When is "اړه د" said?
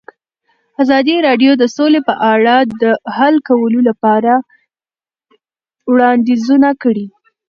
2.33-2.83